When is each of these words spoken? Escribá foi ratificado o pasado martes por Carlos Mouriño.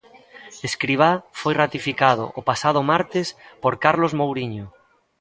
Escribá 0.69 1.11
foi 1.39 1.53
ratificado 1.61 2.23
o 2.39 2.41
pasado 2.49 2.79
martes 2.91 3.27
por 3.61 3.73
Carlos 3.83 4.13
Mouriño. 4.19 4.65